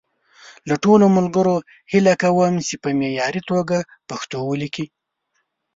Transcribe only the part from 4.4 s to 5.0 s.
وليکي.